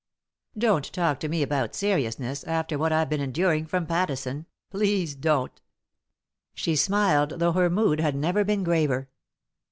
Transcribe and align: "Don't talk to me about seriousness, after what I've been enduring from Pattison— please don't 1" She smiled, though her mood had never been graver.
"Don't 0.57 0.91
talk 0.91 1.19
to 1.19 1.29
me 1.29 1.43
about 1.43 1.75
seriousness, 1.75 2.43
after 2.45 2.75
what 2.75 2.91
I've 2.91 3.07
been 3.07 3.21
enduring 3.21 3.67
from 3.67 3.85
Pattison— 3.85 4.47
please 4.71 5.13
don't 5.13 5.51
1" 5.51 5.59
She 6.55 6.75
smiled, 6.75 7.33
though 7.37 7.51
her 7.51 7.69
mood 7.69 7.99
had 7.99 8.15
never 8.15 8.43
been 8.43 8.63
graver. 8.63 9.09